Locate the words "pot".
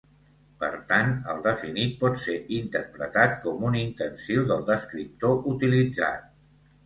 2.03-2.15